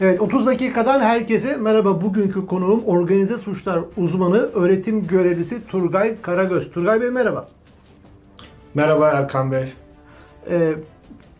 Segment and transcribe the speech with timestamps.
[0.00, 2.00] Evet 30 dakikadan herkese merhaba.
[2.00, 6.70] Bugünkü konuğum organize suçlar uzmanı öğretim görevlisi Turgay Karagöz.
[6.70, 7.48] Turgay Bey merhaba.
[8.74, 9.72] Merhaba Erkan Bey.
[10.50, 10.72] Ee,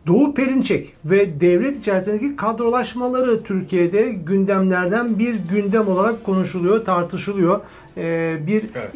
[0.06, 7.61] Doğu Perinçek ve devlet içerisindeki kadrolaşmaları Türkiye'de gündemlerden bir gündem olarak konuşuluyor, tartışılıyor.
[7.97, 8.95] Ee, bir Evet.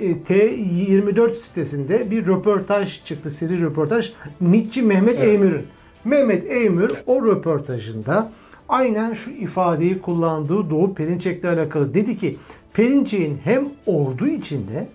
[0.00, 4.12] e, e, T24 sitesinde bir röportaj çıktı, seri röportaj.
[4.40, 5.28] MİTçi Mehmet Evet.
[5.28, 5.66] Eymür'ün.
[6.04, 8.32] Mehmet Eymür o röportajında
[8.72, 12.36] aynen şu ifadeyi kullandığı Doğu Perinçek'le alakalı dedi ki
[12.72, 14.88] Perinçek'in hem ordu içinde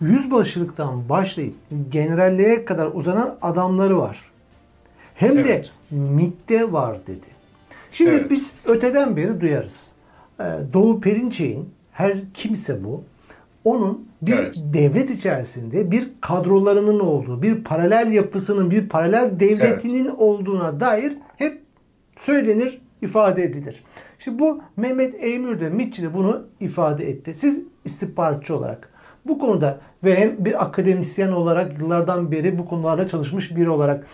[0.00, 1.54] yüzbaşılıktan başlayıp
[1.90, 4.20] generalliğe kadar uzanan adamları var.
[5.14, 5.70] Hem de Evet.
[5.90, 7.26] MİT'te var dedi.
[7.92, 8.30] Şimdi Evet.
[8.30, 9.86] biz öteden beri duyarız.
[10.40, 13.04] Ee, Doğu Perinçek'in her kimse bu
[13.64, 14.56] onun bir Evet.
[14.72, 21.60] devlet içerisinde bir kadrolarının olduğu, bir paralel yapısının, bir paralel devletinin olduğuna dair hep
[22.18, 23.84] söylenir, ifade edilir.
[24.18, 27.34] Şimdi bu Mehmet Eymür de MİT'çi de bunu ifade etti.
[27.34, 28.88] Siz istihbaratçı olarak
[29.26, 34.06] bu konuda ve hem bir akademisyen olarak yıllardan beri bu konularda çalışmış biri olarak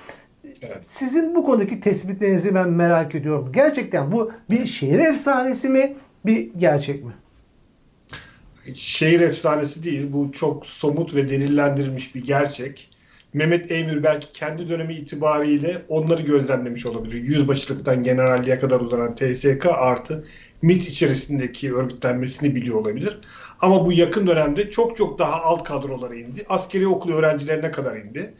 [0.62, 0.78] Evet.
[0.86, 3.52] sizin bu konudaki tespitlerinizi ben merak ediyorum.
[3.52, 5.94] Gerçekten bu bir şehir efsanesi mi,
[6.26, 7.12] bir gerçek mi?
[8.74, 12.90] Şehir efsanesi değil, bu çok somut ve delillendirilmiş bir gerçek.
[13.32, 17.22] Mehmet Eymür belki kendi dönemi itibariyle onları gözlemlemiş olabilir.
[17.22, 20.24] Yüzbaşılıktan generalliğe kadar uzanan TSK artı
[20.62, 23.18] MİT içerisindeki örgütlenmesini biliyor olabilir.
[23.60, 26.44] Ama bu yakın dönemde çok çok daha alt kadrolara indi.
[26.48, 28.34] Askeri okul öğrencilerine kadar indi.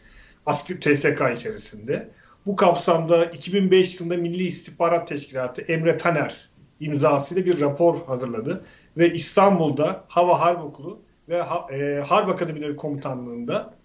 [0.47, 2.09] Asker TSK içerisinde.
[2.47, 6.51] Bu kapsamda 2005 yılında Milli İstihbarat Teşkilatı Emre Taner
[6.81, 8.65] imzasıyla bir rapor hazırladı
[8.97, 13.78] ve İstanbul'da Hava Harp Okulu ve e, Harp Akademileri Komutanlığı'nda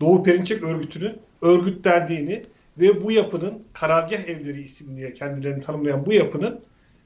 [0.00, 2.42] Doğu Perinçek örgütünün örgütlendiğini
[2.78, 6.60] ve bu yapının karargah evleri isimli kendilerini tanımlayan bu yapının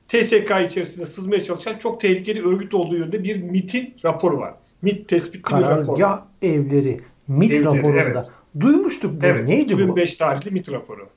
[0.09, 4.55] TSK içerisinde sızmaya çalışan çok tehlikeli örgüt olduğu yönünde bir MIT'in raporu var.
[4.83, 5.97] MIT tespitli bir rapor.
[5.97, 8.01] Karargah evleri, MİT Evleri, raporunda.
[8.01, 8.27] evet.
[8.61, 9.27] Duymuştuk bunu.
[9.27, 11.09] Evet, Neydi 2005 tarihli MIT raporu.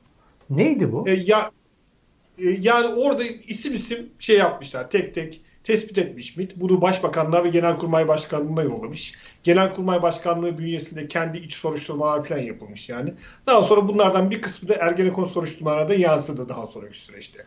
[0.50, 0.58] bu?
[0.58, 1.10] Neydi bu?
[1.10, 1.52] E, ya
[2.38, 4.90] e, yani orada isim isim şey yapmışlar.
[4.90, 6.56] Tek tek tespit etmiş MİT.
[6.56, 9.14] Bunu Başbakanlığa ve Genelkurmay Başkanlığı'na yollamış.
[9.44, 13.14] Genelkurmay Başkanlığı bünyesinde kendi iç soruşturmalar falan yapılmış yani.
[13.46, 17.46] Daha sonra bunlardan bir kısmı da Ergenekon soruşturmalarına da yansıdı daha sonraki süreçte.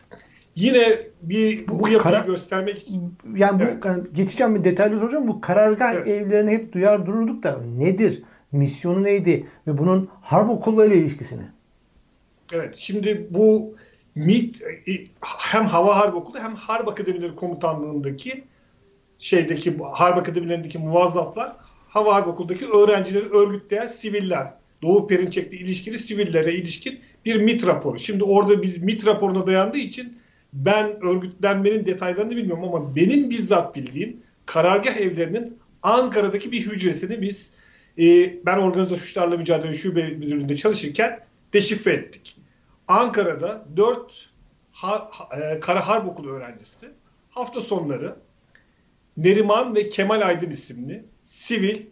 [0.55, 3.85] Yine bir bu, Bu yapıyı kara- göstermek için Yani bu Evet.
[3.85, 5.27] yani geçeceğim bir detaylı soracağım.
[5.27, 6.07] Bu karargah Evet.
[6.07, 8.23] evlerini hep duyar dururduk da nedir?
[8.51, 9.47] Misyonu neydi?
[9.67, 11.43] Ve bunun harp okullarıyla ilişkisini.
[12.53, 13.73] Evet, şimdi bu
[14.15, 18.43] MİT e, hem Hava Harp Okulu hem Harp Akademileri Komutanlığı'ndaki
[19.19, 21.55] şeydeki Harp Akademilerindeki muvazzaflar
[21.89, 24.53] Hava Harp Okulu'ndaki öğrencileri örgütleyen siviller.
[24.81, 27.99] Doğu Perinçek'le ilişkili sivillere ilişkin bir MİT raporu.
[27.99, 30.17] Şimdi orada biz MİT raporuna dayandığı için
[30.53, 37.53] ben örgütlenmenin detaylarını bilmiyorum ama benim bizzat bildiğim karargah evlerinin Ankara'daki bir hücresini biz
[37.99, 41.19] e, ben organize suçlarla mücadele şube müdürlüğünde çalışırken
[41.53, 42.40] deşifre ettik.
[42.91, 44.29] Ankara'da 4
[44.71, 45.09] ha,
[45.41, 46.91] e, Kara Harp Okulu öğrencisi
[47.29, 48.15] hafta sonları
[49.17, 51.85] Neriman ve Kemal Aydın isimli sivil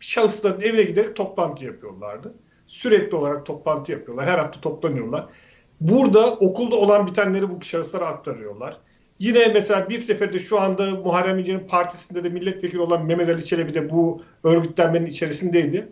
[0.00, 2.34] şahısların evine giderek toplantı yapıyorlardı.
[2.66, 4.26] Sürekli olarak toplantı yapıyorlar.
[4.26, 5.26] Her hafta toplanıyorlar.
[5.80, 8.80] Burada okulda olan bitenleri bu şahıslara aktarıyorlar.
[9.18, 13.74] Yine mesela bir seferde şu anda Muharrem İnce'nin partisinde de milletvekili olan Mehmet Ali Çelebi
[13.74, 15.88] de bu örgütlenmenin içerisindeydi.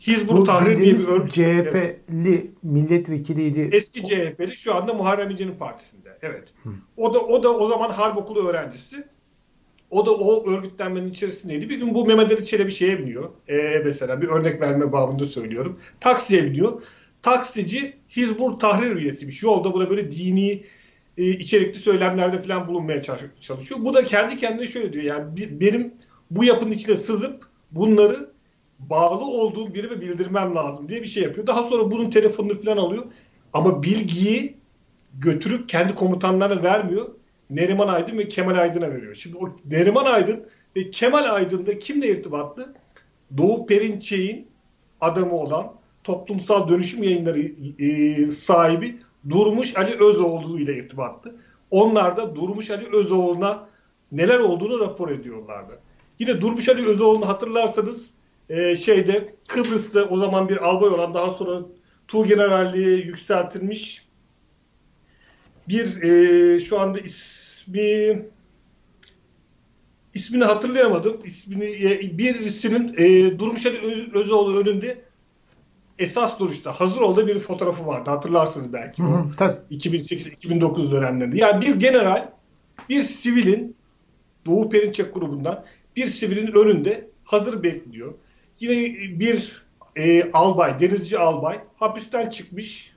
[0.00, 1.34] Hizbut Bu Tahrir diye bir örgüt.
[1.34, 3.68] CHP'li milletvekiliydi.
[3.72, 6.18] Eski CHP'li şu anda Muharrem İnce'nin partisinde.
[6.22, 6.48] Evet.
[6.96, 9.04] O da o da o zaman harp okulu öğrencisi.
[9.90, 11.68] O da o örgütlenmenin içerisindeydi.
[11.68, 13.30] Bir gün bu Mehmet Ali Çelebi şeye biniyor.
[13.48, 15.78] Ee, mesela bir örnek verme babında söylüyorum.
[16.00, 16.82] Taksiye biniyor.
[17.22, 19.42] Taksici Hizbut Tahrir üyesiymiş.
[19.42, 20.64] Yolda buna böyle dini
[21.16, 23.80] e, içerikli söylemlerde falan bulunmaya çalış- çalışıyor.
[23.84, 25.04] Bu da kendi kendine şöyle diyor.
[25.04, 25.26] Yani
[25.60, 25.94] benim
[26.30, 28.30] bu yapının içine sızıp bunları
[28.78, 31.46] bağlı olduğum birime bildirmem lazım diye bir şey yapıyor.
[31.46, 33.04] Daha sonra bunun telefonunu falan alıyor.
[33.52, 34.56] Ama bilgiyi
[35.14, 37.08] götürüp kendi komutanlarına vermiyor.
[37.50, 39.14] Neriman Aydın ve Kemal Aydın'a veriyor.
[39.14, 42.74] Şimdi o Neriman Aydın ve Kemal Aydın da kimle irtibatlı?
[43.36, 44.48] Doğu Perinçek'in
[45.00, 45.72] adamı olan
[46.04, 47.40] toplumsal dönüşüm yayınları
[47.78, 48.98] e, sahibi
[49.30, 51.36] Durmuş Ali Özoğlu ile irtibatlı.
[51.70, 53.68] Onlar da Durmuş Ali Özoğlu'na
[54.12, 55.78] neler olduğunu rapor ediyorlardı.
[56.18, 58.14] Yine Durmuş Ali Özoğlu'nu hatırlarsanız
[58.48, 61.60] e, şeyde Kıbrıs'ta o zaman bir albay olan daha sonra
[62.08, 64.08] Tuğgeneralliğe yükseltilmiş
[65.68, 68.22] bir e, şu anda ismi
[70.14, 71.18] ismini hatırlayamadım.
[71.24, 75.02] İsmini e, birisinin e, Durmuş Ali Ö- Özoğlu önünde
[75.98, 78.10] esas duruşta hazır olduğu bir fotoğrafı vardı.
[78.10, 79.02] Hatırlarsınız belki.
[79.02, 79.58] Hı hı, tabii.
[79.70, 81.38] 2008-2009 dönemlerinde.
[81.38, 82.30] Yani bir general
[82.88, 83.76] bir sivilin
[84.46, 85.64] Doğu Perinçek grubundan
[85.96, 88.14] bir sivilin önünde hazır bekliyor.
[88.60, 89.62] Yine bir
[89.96, 92.92] e, albay, denizci albay hapisten çıkmış,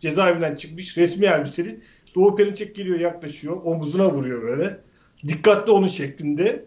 [0.00, 1.80] cezaevinden çıkmış, resmi elbiseli.
[2.14, 4.80] Doğu Perinçek geliyor yaklaşıyor, omuzuna vuruyor böyle.
[5.28, 6.64] Dikkatli onun şeklinde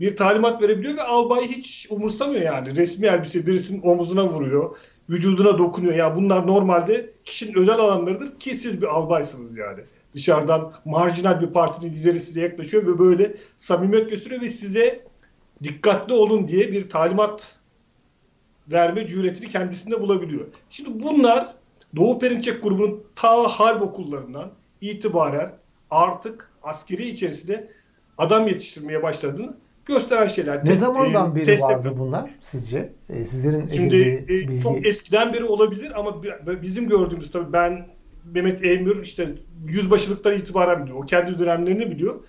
[0.00, 2.76] bir talimat verebiliyor ve albay hiç umursamıyor yani.
[2.76, 4.76] Resmi elbise birisinin omuzuna vuruyor,
[5.10, 5.94] vücuduna dokunuyor.
[5.94, 9.80] Ya bunlar normalde kişinin özel alanlarıdır ki siz bir albaysınız yani.
[10.14, 15.04] Dışarıdan marjinal bir partinin lideri size yaklaşıyor ve böyle samimiyet gösteriyor ve size
[15.62, 17.59] dikkatli olun diye bir talimat
[18.68, 20.46] verme cüretini kendisinde bulabiliyor.
[20.70, 21.54] Şimdi bunlar
[21.96, 25.52] Doğu Perinçek grubunun ta harp okullarından itibaren
[25.90, 27.70] artık askeri içerisinde
[28.18, 30.64] adam yetiştirmeye başladığını gösteren şeyler.
[30.64, 32.92] Ne zamandan beri TSK, vardı bunlar sizce?
[33.08, 34.60] Ee, sizlerin Şimdi e, bilgi...
[34.60, 36.22] çok eskiden beri olabilir ama
[36.62, 37.86] bizim gördüğümüz tabii ben
[38.24, 39.28] Mehmet Emir işte
[39.66, 40.98] yüzbaşılıktan itibaren biliyor.
[40.98, 42.20] O kendi dönemlerini biliyor.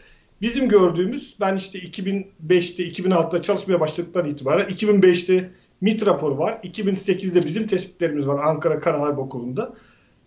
[0.42, 5.50] Bizim gördüğümüz ben işte 2005'te 2006'da çalışmaya başladıktan itibaren 2005'te
[5.81, 6.60] MIT raporu var.
[6.63, 9.74] 2008'de bizim tespitlerimiz var Ankara Karaharp Okulu'nda.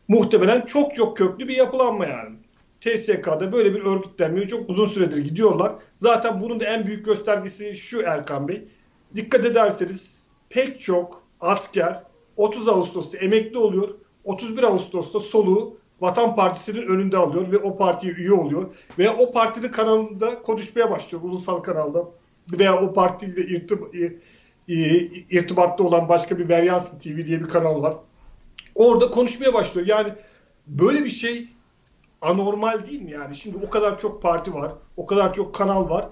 [0.08, 2.36] Muhtemelen çok çok köklü bir yapılanma yani.
[2.80, 5.72] TSK'da böyle bir örgütlenmeye çok uzun süredir gidiyorlar.
[5.96, 8.68] Zaten bunun da en büyük göstergesi şu Erkan Bey.
[9.14, 12.02] Dikkat ederseniz pek çok asker
[12.36, 13.88] 30 Ağustos'ta emekli oluyor.
[14.24, 18.74] 31 Ağustos'ta soluğu Vatan Partisi'nin önünde alıyor ve o partiye üye oluyor.
[18.98, 22.04] Veya o partinin kanalında konuşmaya başlıyor ulusal kanalda.
[22.58, 23.78] Veya o partiyle irtib
[24.68, 27.96] irtibatta olan başka bir Veryansın TV diye bir kanal var.
[28.74, 29.86] Orada konuşmaya başlıyor.
[29.86, 30.12] Yani
[30.66, 31.48] böyle bir şey
[32.22, 33.36] anormal değil mi yani?
[33.36, 36.08] Şimdi o kadar çok parti var, o kadar çok kanal var.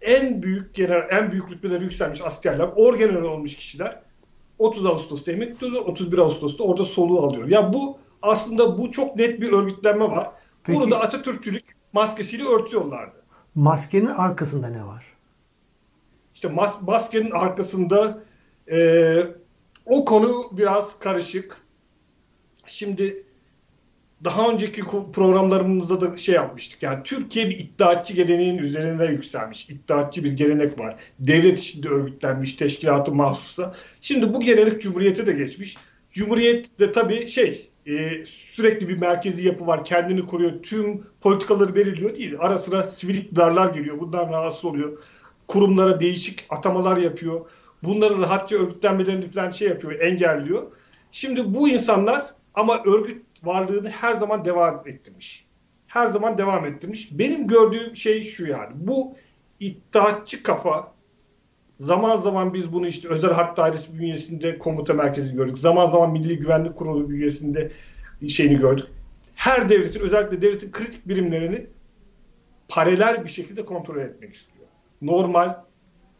[0.00, 4.00] En büyük general, en büyük rütbeleri yükselmiş askerler, orgeneral olmuş kişiler
[4.58, 7.48] 30 Ağustos'ta emekli oluyor, 31 Ağustos'ta orada soluğu alıyor.
[7.48, 10.30] Ya bu aslında bu çok net bir örgütlenme var.
[10.62, 13.22] Peki, Bunu da Atatürkçülük maskesiyle örtüyorlardı.
[13.54, 15.13] Maskenin arkasında ne var?
[16.34, 18.22] İşte mas maskenin arkasında
[18.70, 19.18] e,
[19.86, 21.56] o konu biraz karışık.
[22.66, 23.24] Şimdi
[24.24, 24.82] daha önceki
[25.12, 26.82] programlarımızda da şey yapmıştık.
[26.82, 29.70] Yani Türkiye bir iddiatçı geleneğin üzerinde yükselmiş.
[29.70, 30.96] İddiatçı bir gelenek var.
[31.18, 33.74] Devlet içinde örgütlenmiş, teşkilatı mahsusa.
[34.00, 35.76] Şimdi bu gelenek Cumhuriyet'e de geçmiş.
[36.10, 39.84] Cumhuriyet de tabii şey e, sürekli bir merkezi yapı var.
[39.84, 40.62] Kendini koruyor.
[40.62, 42.34] Tüm politikaları belirliyor değil.
[42.38, 44.00] Ara sıra sivil iktidarlar geliyor.
[44.00, 45.02] Bundan rahatsız oluyor.
[45.48, 47.46] Kurumlara değişik atamalar yapıyor.
[47.82, 50.62] Bunları rahatça örgütlenmelerini falan şey yapıyor, engelliyor.
[51.12, 55.46] Şimdi bu insanlar ama örgüt varlığını her zaman devam ettirmiş.
[55.86, 57.18] Her zaman devam ettirmiş.
[57.18, 58.72] Benim gördüğüm şey şu yani.
[58.74, 59.16] Bu
[59.60, 60.94] iddiatçı kafa
[61.78, 65.58] zaman zaman biz bunu işte özel harp dairesi bünyesinde komuta merkezi gördük.
[65.58, 67.70] Zaman zaman Milli Güvenlik Kurulu bünyesinde
[68.28, 68.86] şeyini gördük.
[69.34, 71.66] Her devletin özellikle devletin kritik birimlerini
[72.68, 74.53] paralel bir şekilde kontrol etmek istiyor.
[75.02, 75.64] Normal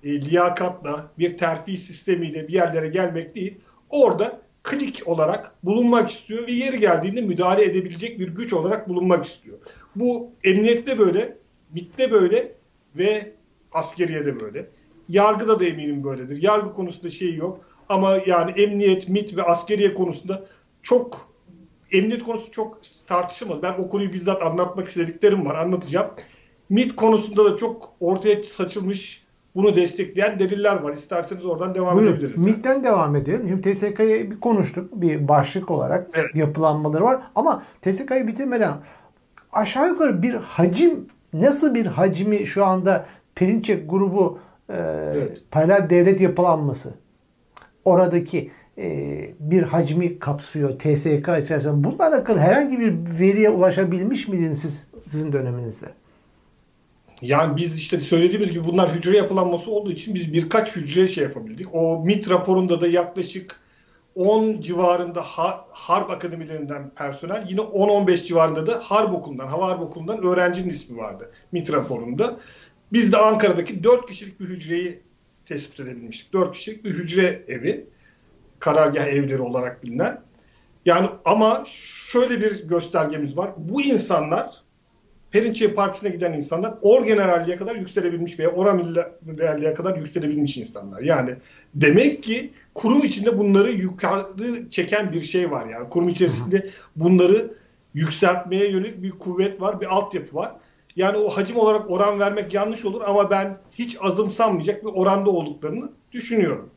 [0.04, 3.58] e, liyakatla bir terfi sistemiyle bir yerlere gelmek değil.
[3.90, 9.58] Orada klik olarak bulunmak istiyor ve yeri geldiğinde müdahale edebilecek bir güç olarak bulunmak istiyor.
[9.96, 11.38] Bu emniyette böyle,
[11.74, 12.54] MIT'te böyle
[12.96, 13.32] ve
[13.72, 14.66] askeriye de böyle.
[15.08, 16.42] Yargıda da eminim böyledir.
[16.42, 17.60] Yargı konusunda şey yok.
[17.88, 20.46] Ama yani emniyet, MIT ve askeriye konusunda
[20.82, 21.34] çok
[21.92, 23.62] emniyet konusu çok tartışılmaz.
[23.62, 25.54] Ben o konuyu bizzat anlatmak istediklerim var.
[25.54, 26.10] Anlatacağım.
[26.68, 29.24] MIT konusunda da çok ortaya saçılmış
[29.54, 30.92] bunu destekleyen deliller var.
[30.92, 32.12] İsterseniz oradan devam Buyurun.
[32.12, 32.36] edebiliriz.
[32.36, 33.48] MIT'ten devam edelim.
[33.48, 35.00] Şimdi TSK'yı bir konuştuk.
[35.00, 36.34] Bir başlık olarak evet.
[36.34, 37.22] yapılanmaları var.
[37.34, 38.74] Ama TSK'yı bitirmeden
[39.52, 44.76] aşağı yukarı bir hacim nasıl bir hacmi şu anda Perinçek grubu e,
[45.14, 45.42] evet.
[45.50, 46.94] paralel devlet yapılanması
[47.84, 51.84] oradaki e, bir hacmi kapsıyor TSK içerisinde.
[51.84, 55.86] Bununla alakalı herhangi bir veriye ulaşabilmiş miydiniz siz sizin döneminizde?
[57.22, 61.74] Yani biz işte söylediğimiz gibi bunlar hücre yapılanması olduğu için biz birkaç hücre şey yapabildik.
[61.74, 63.60] O MIT raporunda da yaklaşık
[64.14, 65.22] 10 civarında
[65.70, 71.32] harp akademilerinden personel, yine 10-15 civarında da harp okulundan, hava harp okulundan öğrencinin ismi vardı
[71.52, 72.38] MIT raporunda.
[72.92, 75.02] Biz de Ankara'daki 4 kişilik bir hücreyi
[75.46, 76.32] tespit edebilmiştik.
[76.32, 77.86] 4 kişilik bir hücre evi,
[78.58, 80.20] karargah evleri olarak bilinen.
[80.86, 81.64] Yani ama
[82.10, 83.50] şöyle bir göstergemiz var.
[83.56, 84.63] Bu insanlar
[85.34, 91.02] Perinçek Partisi'ne giden insanlar orgeneralliğe kadar yükselebilmiş veya oramiralliğe kadar yükselebilmiş insanlar.
[91.02, 91.34] Yani
[91.74, 95.66] demek ki kurum içinde bunları yukarı çeken bir şey var.
[95.66, 97.54] Yani kurum içerisinde bunları
[97.94, 100.52] yükseltmeye yönelik bir kuvvet var, bir altyapı var.
[100.96, 105.88] Yani o hacim olarak oran vermek yanlış olur ama ben hiç azımsanmayacak bir oranda olduklarını
[106.12, 106.70] düşünüyorum.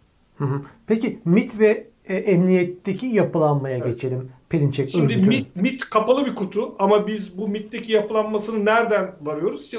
[0.88, 3.88] Peki MIT ve e, emniyetteki yapılanmaya evet.
[3.88, 4.32] geçelim.
[4.50, 9.64] Perinçek Şimdi MIT, MIT kapalı bir kutu ama biz bu MIT'teki yapılanmasını nereden varıyoruz?
[9.64, 9.78] İşte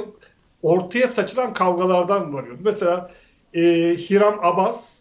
[0.63, 2.61] ortaya saçılan kavgalardan varıyoruz.
[2.65, 3.11] Mesela
[3.55, 3.61] e,
[3.97, 4.99] Hiram Abbas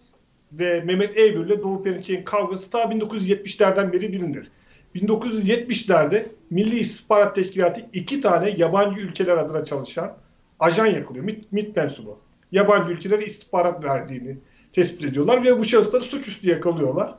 [0.51, 4.51] ve Mehmet Eybür ile Doğu Perinçek'in kavgası ta 1970'lerden beri bilinir.
[4.95, 10.17] 1970'lerde Milli İstihbarat Teşkilatı iki tane yabancı ülkeler adına çalışan
[10.59, 11.25] ajan yakılıyor.
[11.25, 12.19] MIT, MIT mensubu.
[12.51, 14.37] Yabancı ülkelere istihbarat verdiğini
[14.71, 17.15] tespit ediyorlar ve bu şahısları suçüstü yakalıyorlar.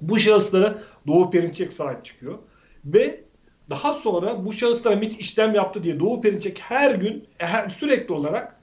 [0.00, 2.38] Bu şahıslara Doğu Perinçek sahip çıkıyor.
[2.84, 3.20] Ve
[3.70, 8.56] daha sonra bu şahıslara MIT işlem yaptı diye Doğu Perinçek her gün her, sürekli olarak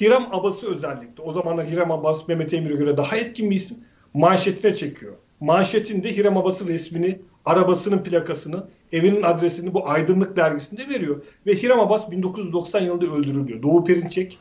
[0.00, 3.76] Hiram Abbas'ı özellikle o zamanlar Hiram Abbas Mehmet Emir'e göre daha etkin bir isim
[4.14, 5.16] manşetine çekiyor.
[5.40, 11.22] Manşetinde Hiram Abbas'ın resmini, arabasının plakasını, evinin adresini bu Aydınlık dergisinde veriyor.
[11.46, 13.62] Ve Hiram Abbas 1990 yılında öldürülüyor.
[13.62, 14.38] Doğu Perinçek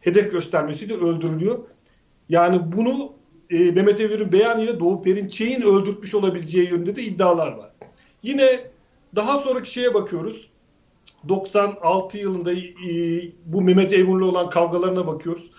[0.00, 1.58] hedef göstermesiyle öldürülüyor.
[2.28, 3.12] Yani bunu
[3.50, 7.70] e, Mehmet Evir'in beyanıyla Doğu Perinçek'in öldürtmüş olabileceği yönünde de iddialar var.
[8.22, 8.60] Yine
[9.16, 10.50] daha sonraki şeye bakıyoruz.
[11.28, 12.58] 96 yılında e,
[13.46, 15.50] bu Mehmet Emir'le olan kavgalarına bakıyoruz.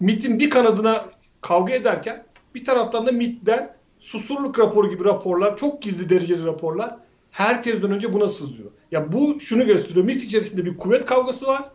[0.00, 1.04] MIT'in bir kanadına
[1.40, 6.96] kavga ederken bir taraftan da MIT'den susurluk raporu gibi raporlar, çok gizli dereceli raporlar
[7.30, 8.70] herkesten önce buna sızıyor.
[8.92, 10.06] Ya bu şunu gösteriyor.
[10.06, 11.70] MIT içerisinde bir kuvvet kavgası var.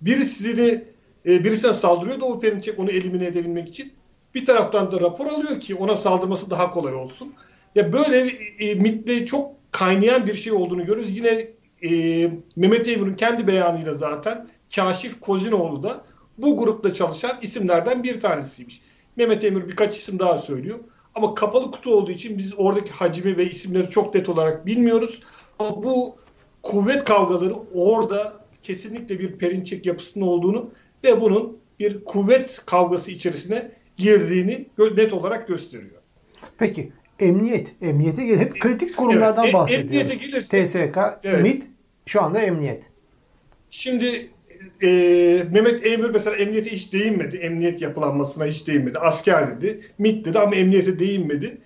[0.00, 0.84] Birisini
[1.26, 3.92] e, birisine saldırıyor Doğu Perinçek onu elimine edebilmek için.
[4.34, 7.34] Bir taraftan da rapor alıyor ki ona saldırması daha kolay olsun.
[7.74, 11.16] Ya böyle e, MIT'le çok kaynayan bir şey olduğunu görüyoruz.
[11.16, 11.48] Yine
[11.82, 11.90] e,
[12.56, 16.04] Mehmet Eymur'un kendi beyanıyla zaten Kaşif Kozinoğlu da
[16.38, 18.80] bu grupta çalışan isimlerden bir tanesiymiş.
[19.16, 20.78] Mehmet Eymur birkaç isim daha söylüyor.
[21.14, 25.20] Ama kapalı kutu olduğu için biz oradaki hacmi ve isimleri çok net olarak bilmiyoruz.
[25.58, 26.16] Ama bu
[26.62, 30.70] kuvvet kavgaları orada kesinlikle bir perinçek yapısının olduğunu
[31.04, 33.70] ve bunun bir kuvvet kavgası içerisine
[34.00, 34.66] girdiğini
[34.96, 36.00] net olarak gösteriyor.
[36.58, 39.96] Peki emniyet, emniyete gelip hep kritik kurumlardan evet, bahsediyoruz.
[39.96, 41.42] Emniyete gelirse, TSK, evet.
[41.42, 41.62] MİT
[42.06, 42.82] şu anda emniyet.
[43.70, 44.30] Şimdi
[44.82, 44.88] e,
[45.50, 47.36] Mehmet Eymür mesela emniyete hiç değinmedi.
[47.36, 48.98] Emniyet yapılanmasına hiç değinmedi.
[48.98, 49.80] Asker dedi.
[49.98, 51.58] MİT dedi ama emniyete değinmedi.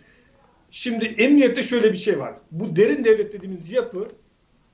[0.70, 2.34] Şimdi emniyette şöyle bir şey var.
[2.50, 4.08] Bu derin devlet dediğimiz yapı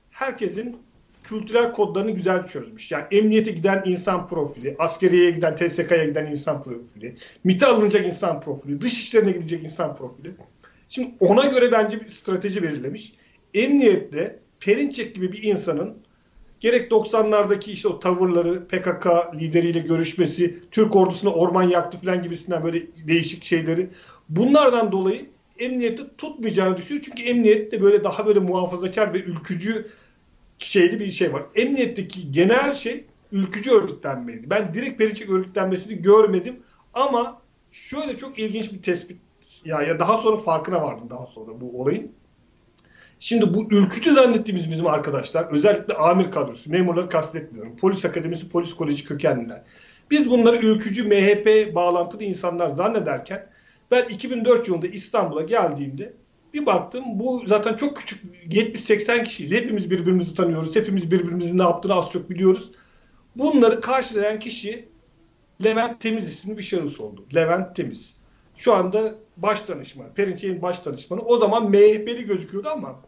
[0.09, 0.77] herkesin
[1.23, 2.91] kültürel kodlarını güzel çözmüş.
[2.91, 8.81] Yani emniyete giden insan profili, askeriyeye giden, TSK'ya giden insan profili, MİT'e alınacak insan profili,
[8.81, 10.31] dış işlerine gidecek insan profili.
[10.89, 13.13] Şimdi ona göre bence bir strateji belirlemiş.
[13.53, 15.97] Emniyette Perinçek gibi bir insanın
[16.59, 22.81] gerek 90'lardaki işte o tavırları, PKK lideriyle görüşmesi, Türk ordusuna orman yaktı falan gibisinden böyle
[23.07, 23.89] değişik şeyleri.
[24.29, 25.25] Bunlardan dolayı
[25.59, 27.05] emniyeti tutmayacağını düşünüyor.
[27.05, 29.87] Çünkü emniyette böyle daha böyle muhafazakar ve ülkücü
[30.63, 31.43] şeyli bir şey var.
[31.55, 34.49] Emniyetteki genel şey ülkücü örgütlenmeydi.
[34.49, 36.59] Ben direkt Perinçek örgütlenmesini görmedim
[36.93, 37.41] ama
[37.71, 39.17] şöyle çok ilginç bir tespit
[39.65, 42.11] ya, ya daha sonra farkına vardım daha sonra bu olayın.
[43.19, 47.77] Şimdi bu ülkücü zannettiğimiz bizim arkadaşlar özellikle amir kadrosu, memurları kastetmiyorum.
[47.77, 49.61] Polis akademisi, polis koleji kökenliler.
[50.11, 53.47] Biz bunları ülkücü MHP bağlantılı insanlar zannederken
[53.91, 56.13] ben 2004 yılında İstanbul'a geldiğimde
[56.53, 59.51] bir baktım bu zaten çok küçük 70-80 kişiyiz.
[59.51, 60.75] Hepimiz birbirimizi tanıyoruz.
[60.75, 62.71] Hepimiz birbirimizin ne yaptığını az çok biliyoruz.
[63.35, 64.89] Bunları karşılayan kişi
[65.63, 67.25] Levent Temiz isimli bir şahıs oldu.
[67.35, 68.13] Levent Temiz.
[68.55, 70.13] Şu anda baş danışmanı.
[70.13, 71.21] Perinçek'in baş danışmanı.
[71.21, 72.99] O zaman MHP'li gözüküyordu ama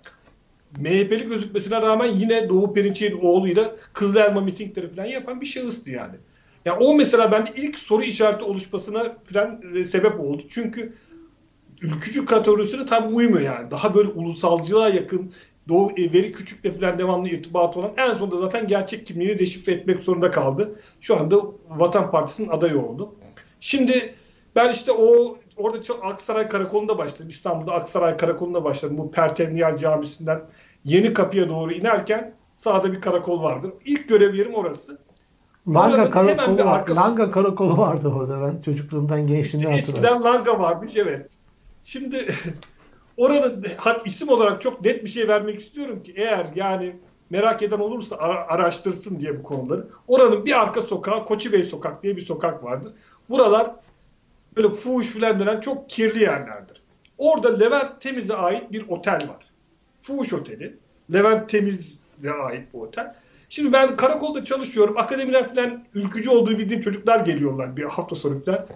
[0.77, 6.15] MHP'li gözükmesine rağmen yine Doğu Perinçek'in oğluyla Kızıl Elma mitingleri falan yapan bir şahıstı yani.
[6.65, 10.43] Yani o mesela bende ilk soru işareti oluşmasına falan e, sebep oldu.
[10.49, 10.93] Çünkü
[11.83, 13.71] ülkücü kategorisine tam uymuyor yani.
[13.71, 15.33] Daha böyle ulusalcılığa yakın
[15.69, 20.03] Doğu e, veri küçükle falan devamlı irtibatı olan en sonunda zaten gerçek kimliğini deşifre etmek
[20.03, 20.79] zorunda kaldı.
[21.01, 21.37] Şu anda
[21.69, 23.15] Vatan Partisi'nin adayı oldu.
[23.59, 24.15] Şimdi
[24.55, 27.29] ben işte o orada Aksaray Karakolu'nda başladım.
[27.29, 28.97] İstanbul'da Aksaray Karakolu'nda başladım.
[28.97, 30.41] Bu Pertemniyal Camisi'nden
[30.85, 33.71] yeni kapıya doğru inerken sağda bir karakol vardır.
[33.85, 34.97] İlk görev yerim orası.
[35.67, 36.87] Langa karakolu, var.
[36.87, 40.25] Langa karakolu vardı orada ben çocukluğumdan gençliğimden işte hatırlıyorum.
[40.25, 41.31] Eskiden Langa varmış evet.
[41.83, 42.35] Şimdi
[43.17, 43.65] oranın
[44.05, 46.95] isim olarak çok net bir şey vermek istiyorum ki eğer yani
[47.29, 48.15] merak eden olursa
[48.47, 49.87] araştırsın diye bu konuları.
[50.07, 52.93] Oranın bir arka sokağı Koçi Bey Sokak diye bir sokak vardır.
[53.29, 53.71] Buralar
[54.57, 56.83] böyle fuhuş filan dönen çok kirli yerlerdir.
[57.17, 59.51] Orada Levent Temiz'e ait bir otel var.
[60.01, 60.77] Fuhuş Oteli.
[61.13, 63.15] Levent Temiz'e ait bu otel.
[63.49, 64.97] Şimdi ben karakolda çalışıyorum.
[64.97, 68.67] Akademiden falan ülkücü olduğunu bildiğim çocuklar geliyorlar bir hafta sonu falan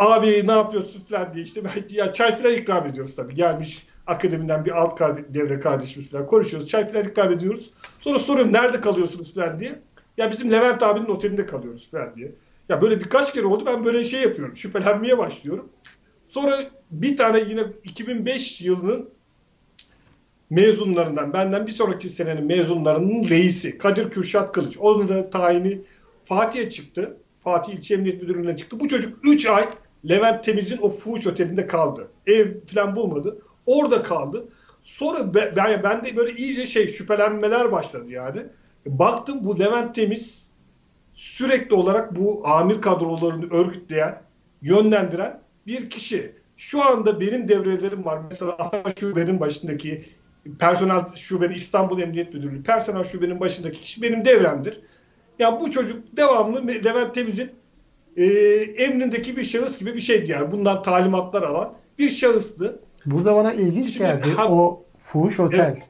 [0.00, 3.34] abi ne yapıyorsun falan diye işte ya çay falan ikram ediyoruz tabii.
[3.34, 6.68] Gelmiş akademiden bir alt kardeş, devre kardeşimiz falan konuşuyoruz.
[6.68, 7.70] Çay falan ikram ediyoruz.
[8.00, 9.80] Sonra soruyorum nerede kalıyorsunuz falan diye.
[10.16, 12.32] Ya bizim Levent abinin otelinde kalıyoruz falan diye.
[12.68, 14.56] Ya böyle birkaç kere oldu ben böyle şey yapıyorum.
[14.56, 15.68] Şüphelenmeye başlıyorum.
[16.26, 19.10] Sonra bir tane yine 2005 yılının
[20.50, 24.76] mezunlarından, benden bir sonraki senenin mezunlarının reisi Kadir Kürşat Kılıç.
[24.78, 25.82] Onun da tayini
[26.24, 27.16] Fatih'e çıktı.
[27.40, 28.80] Fatih İlçe Emniyet Müdürlüğü'ne çıktı.
[28.80, 29.68] Bu çocuk 3 ay
[30.08, 32.08] Levent Temiz'in o Fuhuş Oteli'nde kaldı.
[32.26, 33.38] Ev falan bulmadı.
[33.66, 34.48] Orada kaldı.
[34.82, 38.42] Sonra ben, ben de böyle iyice şey şüphelenmeler başladı yani.
[38.86, 40.46] Baktım bu Levent Temiz
[41.14, 44.22] sürekli olarak bu amir kadrolarını örgütleyen,
[44.62, 46.34] yönlendiren bir kişi.
[46.56, 48.20] Şu anda benim devrelerim var.
[48.30, 50.04] Mesela Ankara Şube'nin başındaki
[50.58, 54.80] personel şubenin İstanbul Emniyet Müdürlüğü personel şubenin başındaki kişi benim devremdir.
[55.38, 57.50] Yani bu çocuk devamlı Levent Temiz'in
[58.16, 58.24] e,
[58.76, 60.52] emrindeki bir şahıs gibi bir şeydi yani.
[60.52, 62.80] Bundan talimatlar alan bir şahıstı.
[63.06, 64.28] Burada bana ilginç Şimdi, geldi.
[64.36, 65.58] Ha, o fuhuş otel.
[65.58, 65.82] Evet.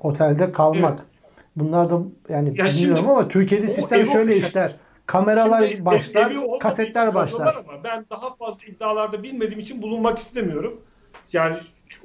[0.00, 0.98] Otelde kalmak.
[0.98, 1.08] Evet.
[1.56, 4.76] Bunlar da yani ya bilmiyorum şimdi, ama Türkiye'de sistem şöyle işler.
[5.06, 7.54] Kameralar şimdi, başlar, kasetler başlar.
[7.54, 10.80] Ama ben daha fazla iddialarda bilmediğim için bulunmak istemiyorum.
[11.32, 11.56] Yani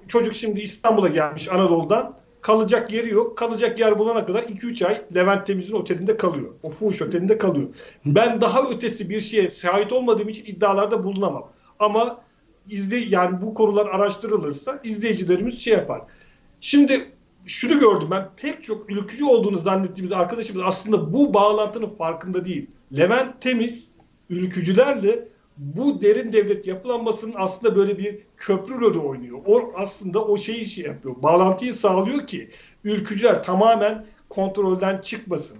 [0.08, 2.21] çocuk şimdi İstanbul'a gelmiş Anadolu'dan.
[2.42, 3.38] Kalacak yeri yok.
[3.38, 6.54] Kalacak yer bulana kadar 2-3 ay Levent Temiz'in otelinde kalıyor.
[6.64, 7.70] O fuhuş otelinde kalıyor.
[8.06, 11.52] Ben daha ötesi bir şeye şahit olmadığım için iddialarda bulunamam.
[11.80, 12.22] Ama
[12.70, 16.02] izle yani bu konular araştırılırsa izleyicilerimiz şey yapar.
[16.62, 17.12] Şimdi
[17.46, 22.68] şunu gördüm ben pek çok ülkücü olduğunu zannettiğimiz arkadaşımız aslında bu bağlantının farkında değil.
[22.98, 23.92] Levent Temiz
[24.30, 25.28] ülkücülerle
[25.62, 29.40] bu derin devlet yapılanmasının aslında böyle bir köprü rolü oynuyor.
[29.46, 31.16] O aslında o şeyi şey yapıyor.
[31.24, 32.50] Bağlantıyı sağlıyor ki
[32.84, 35.58] ülkücüler tamamen kontrolden çıkmasın.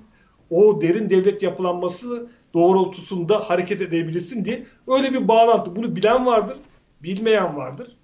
[0.50, 5.76] O derin devlet yapılanması doğrultusunda hareket edebilirsin diye öyle bir bağlantı.
[5.76, 6.58] Bunu bilen vardır,
[7.04, 7.96] bilmeyen vardır.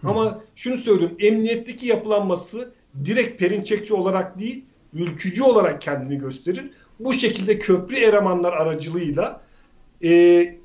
[0.00, 0.08] Hı.
[0.08, 2.72] Ama şunu söylüyorum, emniyetteki yapılanması
[3.04, 6.70] direkt perinçekçi olarak değil, ülkücü olarak kendini gösterir.
[7.00, 9.40] Bu şekilde köprü elemanlar aracılığıyla
[10.04, 10.61] e,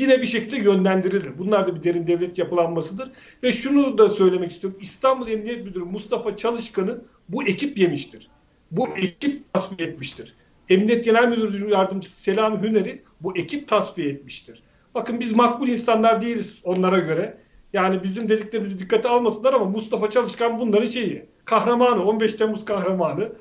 [0.00, 1.38] yine bir şekilde yönlendirilir.
[1.38, 3.10] Bunlar da bir derin devlet yapılanmasıdır.
[3.42, 4.78] Ve şunu da söylemek istiyorum.
[4.82, 8.28] İstanbul Emniyet Müdürü Mustafa Çalışkan'ı bu ekip yemiştir.
[8.70, 10.34] Bu ekip tasfiye etmiştir.
[10.68, 14.62] Emniyet Genel Müdürü Yardımcısı Selam Hüner'i bu ekip tasfiye etmiştir.
[14.94, 17.38] Bakın biz makbul insanlar değiliz onlara göre.
[17.72, 21.26] Yani bizim dediklerimizi dikkate almasınlar ama Mustafa Çalışkan bunların şeyi.
[21.44, 23.32] Kahramanı, 15 Temmuz kahramanı.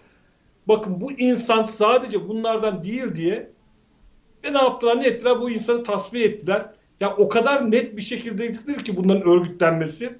[0.67, 3.54] Bakın bu insan sadece bunlardan değil diye
[4.45, 6.65] ve ne yaptılar ne ettiler bu insanı tasfiye ettiler.
[6.99, 10.15] Ya o kadar net bir şekildeydiler ki bunların örgütlenmesi.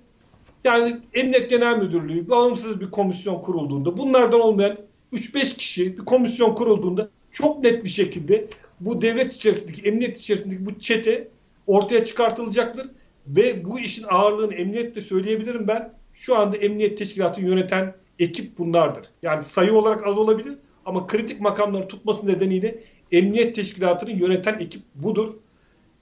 [0.64, 4.78] Yani Emniyet Genel Müdürlüğü bağımsız bir komisyon kurulduğunda bunlardan olmayan
[5.14, 8.48] 3-5 kişi bir komisyon kurulduğunda çok net bir şekilde
[8.80, 11.28] bu devlet içerisindeki, emniyet içerisindeki bu çete
[11.68, 12.88] ortaya çıkartılacaktır.
[13.28, 15.94] Ve bu işin ağırlığını emniyetle söyleyebilirim ben.
[16.14, 19.10] Şu anda emniyet teşkilatını yöneten ekip bunlardır.
[19.22, 25.34] Yani sayı olarak az olabilir ama kritik makamları tutması nedeniyle emniyet teşkilatını yöneten ekip budur.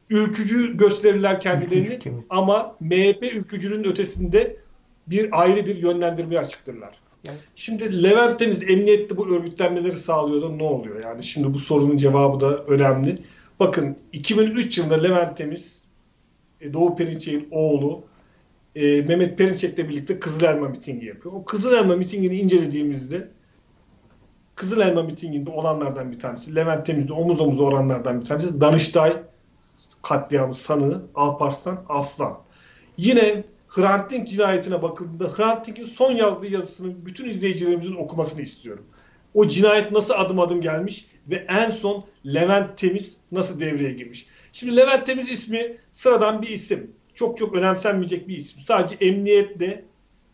[0.10, 4.58] Ülkücü gösterirler kendilerini ama MHP ülkücünün ötesinde
[5.08, 6.96] bir ayrı bir yönlendirmeye açıktırlar.
[7.24, 7.38] Yani.
[7.56, 11.04] Şimdi Levent Temiz emniyette bu örgütlenmeleri sağlıyor da ne oluyor?
[11.04, 13.18] Yani şimdi bu sorunun cevabı da önemli.
[13.60, 15.82] Bakın 2003 yılında Levent Temiz
[16.62, 18.04] e, Doğu Perinçek'in oğlu
[18.76, 21.36] e, Mehmet Perinçek'le birlikte Kızıl Elma mitingi yapıyor.
[21.36, 23.28] O Kızıl Elma mitingini incelediğimizde
[24.56, 29.24] Kızıl Elma mitinginde olanlardan bir tanesi, Levent Temiz'le omuz omuz oranlardan bir tanesi Danıştay
[30.02, 32.40] katliamı sanığı Alparslan Aslan.
[32.98, 38.86] Yine Hrant Dink cinayetine bakıldığında Hrant Dink'in son yazdığı yazısını bütün izleyicilerimizin okumasını istiyorum.
[39.34, 44.28] O cinayet nasıl adım adım gelmiş ve en son Levent Temiz nasıl devreye girmiş.
[44.54, 46.92] Şimdi Levent Temiz ismi sıradan bir isim.
[47.16, 48.62] Çok çok önemsenmeyecek bir isim.
[48.62, 49.86] Sadece emniyetle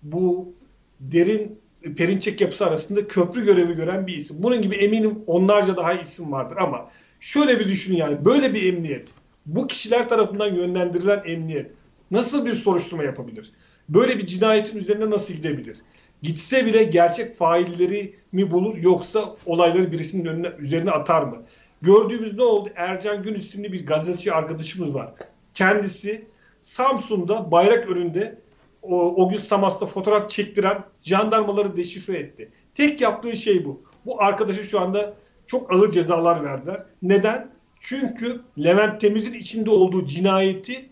[0.04, 0.54] bu
[1.00, 1.60] derin
[1.98, 4.36] Perinçek yapısı arasında köprü görevi gören bir isim.
[4.40, 9.10] Bunun gibi eminim onlarca daha isim vardır ama şöyle bir düşünün yani böyle bir emniyet,
[9.46, 11.72] bu kişiler tarafından yönlendirilen emniyet
[12.12, 13.52] nasıl bir soruşturma yapabilir?
[13.90, 15.78] Böyle bir cinayetin üzerine nasıl gidebilir?
[16.22, 21.44] Gitse bile gerçek failleri mi bulur yoksa olayları birisinin önüne, üzerine atar mı?
[21.82, 22.70] Gördüğümüz ne oldu?
[22.76, 25.14] Ercan Gün isimli bir gazeteci arkadaşımız var.
[25.54, 26.26] Kendisi
[26.60, 28.42] Samsun'da bayrak önünde
[28.98, 32.52] o, gün Samas'ta fotoğraf çektiren jandarmaları deşifre etti.
[32.76, 33.82] Tek yaptığı şey bu.
[34.06, 35.14] Bu arkadaşa şu anda
[35.48, 36.86] çok ağır cezalar verdiler.
[37.02, 37.52] Neden?
[37.80, 40.90] Çünkü Levent Temiz'in içinde olduğu cinayeti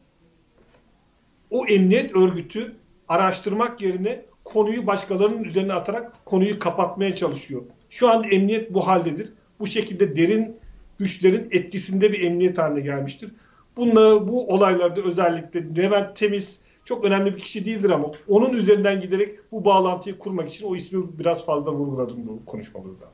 [1.49, 2.75] o emniyet örgütü
[3.07, 7.63] araştırmak yerine konuyu başkalarının üzerine atarak konuyu kapatmaya çalışıyor.
[7.89, 9.33] Şu anda emniyet bu haldedir.
[9.59, 10.57] Bu şekilde derin
[10.99, 13.31] güçlerin etkisinde bir emniyet haline gelmiştir.
[13.77, 19.51] Bununla, bu olaylarda özellikle Levent Temiz çok önemli bir kişi değildir ama onun üzerinden giderek
[19.51, 23.05] bu bağlantıyı kurmak için o ismi biraz fazla vurguladım bu konuşmamızda.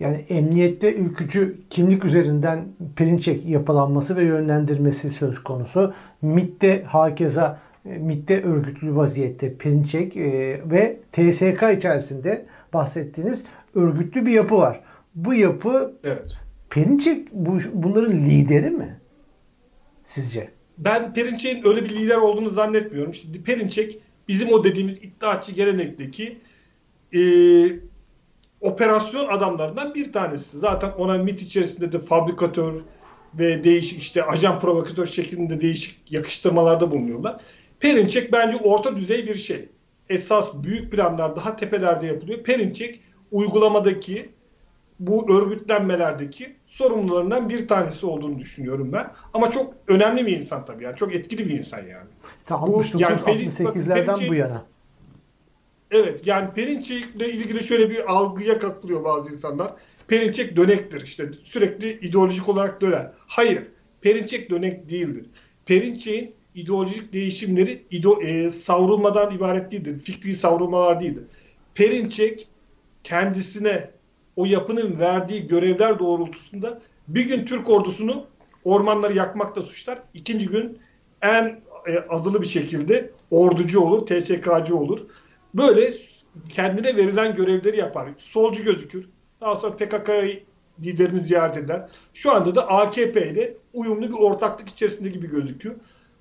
[0.00, 2.64] Yani emniyette ülkücü kimlik üzerinden
[2.96, 5.94] Perinçek yapılanması ve yönlendirmesi söz konusu.
[6.22, 14.56] MIT'te hakeza e, MİT'te örgütlü vaziyette Perinçek e, ve TSK içerisinde bahsettiğiniz örgütlü bir yapı
[14.56, 14.80] var.
[15.14, 16.38] Bu yapı Evet.
[16.70, 19.00] Perinçek bu, bunların lideri mi?
[20.04, 20.55] Sizce?
[20.78, 23.14] Ben Perinçek'in öyle bir lider olduğunu zannetmiyorum.
[23.14, 26.38] Şimdi Perinçek bizim o dediğimiz iddiaçı gelenekteki
[27.14, 27.20] e,
[28.60, 30.58] operasyon adamlarından bir tanesi.
[30.58, 32.82] Zaten ona MIT içerisinde de fabrikatör
[33.34, 37.40] ve değişik işte ajan provokatör şeklinde değişik yakıştırmalarda bulunuyorlar.
[37.80, 39.68] Perinçek bence orta düzey bir şey.
[40.08, 42.42] Esas büyük planlar daha tepelerde yapılıyor.
[42.42, 44.30] Perinçek uygulamadaki
[45.00, 49.12] bu örgütlenmelerdeki sorumlularından bir tanesi olduğunu düşünüyorum ben.
[49.34, 50.96] Ama çok önemli bir insan tabii yani.
[50.96, 52.08] Çok etkili bir insan yani.
[52.46, 54.66] Ta Bu, yani 69-68'lerden Perinçek- bu yana.
[55.90, 59.72] Evet yani Perinçek'le ilgili şöyle bir algıya kapılıyor bazı insanlar.
[60.08, 63.10] Perinçek dönektir işte sürekli ideolojik olarak döner.
[63.26, 63.62] Hayır
[64.00, 65.26] Perinçek dönek değildir.
[65.66, 70.00] Perinçek'in ideolojik değişimleri ido, e, savrulmadan ibaret değildir.
[70.04, 71.24] Fikri savrulmalar değildir.
[71.74, 72.48] Perinçek
[73.04, 73.90] kendisine
[74.36, 78.26] o yapının verdiği görevler doğrultusunda bir gün Türk ordusunu
[78.64, 79.98] ormanları yakmakla suçlar.
[80.14, 80.78] İkinci gün
[81.22, 85.00] en e, azılı bir şekilde orducu olur, TSK'cı olur.
[85.54, 85.92] Böyle
[86.48, 88.08] kendine verilen görevleri yapar.
[88.18, 89.08] Solcu gözükür.
[89.40, 90.10] Daha sonra PKK
[90.82, 91.88] liderini ziyaret eder.
[92.14, 95.74] Şu anda da AKP ile uyumlu bir ortaklık içerisinde gibi gözüküyor.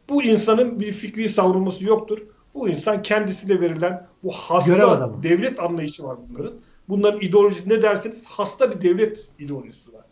[0.10, 2.20] Bu insanın bir fikri savrulması yoktur.
[2.54, 6.54] Bu insan kendisine verilen bu hasta devlet anlayışı var bunların.
[6.90, 10.06] Bunların ideolojisi ne derseniz hasta bir devlet ideolojisi var.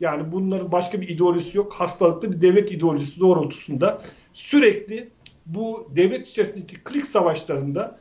[0.00, 1.72] Yani bunların başka bir ideolojisi yok.
[1.72, 5.08] Hastalıklı bir devlet ideolojisi doğrultusunda sürekli
[5.46, 7.98] bu devlet içerisindeki klik savaşlarında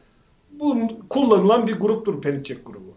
[0.51, 0.77] bu
[1.09, 2.93] kullanılan bir gruptur Perinçek grubu.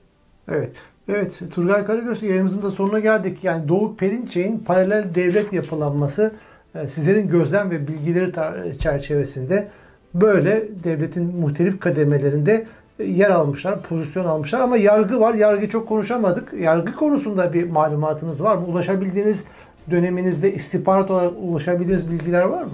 [0.49, 0.73] Evet.
[1.09, 1.41] Evet.
[1.55, 3.39] Turgay Karagöz yayınımızın da sonuna geldik.
[3.45, 6.33] Yani Doğu Perinçek'in paralel devlet yapılanması
[6.75, 9.69] e, sizlerin gözlem ve bilgileri çerçevesinde
[10.15, 12.67] böyle devletin muhtelif kademelerinde
[13.03, 15.35] yer almışlar, pozisyon almışlar ama yargı var.
[15.35, 16.53] Yargı çok konuşamadık.
[16.53, 18.67] Yargı konusunda bir malumatınız var mı?
[18.67, 19.45] Ulaşabildiğiniz
[19.91, 22.73] döneminizde istihbarat olarak ulaşabildiğiniz bilgiler var mı?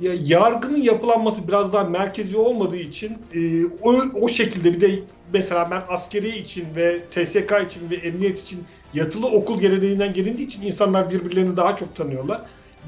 [0.00, 4.90] Ya yargının yapılanması biraz daha merkezi olmadığı için e, o, o şekilde bir de
[5.32, 10.62] mesela ben askeri için ve TSK için ve emniyet için yatılı okul geleneğinden gelindiği için
[10.62, 12.42] insanlar birbirlerini daha çok tanıyorlar.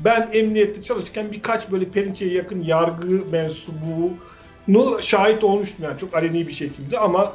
[0.05, 4.11] Ben emniyette çalışırken birkaç böyle Perinçek'e yakın yargı mensubunu
[5.01, 7.33] şahit olmuştum yani çok aleni bir şekilde ama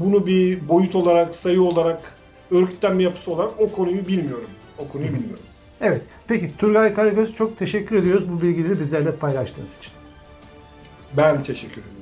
[0.00, 2.16] bunu bir boyut olarak, sayı olarak,
[2.50, 4.50] örgütlenme yapısı olarak o konuyu bilmiyorum.
[4.78, 5.44] O konuyu bilmiyorum.
[5.80, 6.02] Evet.
[6.28, 9.92] Peki Turgay Karagöz çok teşekkür ediyoruz bu bilgileri bizlerle paylaştığınız için.
[11.16, 11.95] Ben teşekkür ederim.